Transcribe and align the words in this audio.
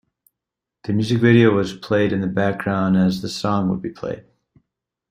The 0.85 0.93
music 0.93 1.19
video 1.21 1.53
was 1.53 1.75
played 1.77 2.11
in 2.11 2.21
the 2.21 2.27
background 2.27 2.97
as 2.97 3.21
the 3.21 3.29
song 3.29 3.69
would 3.69 3.83
be 3.83 3.91
played. 3.91 4.25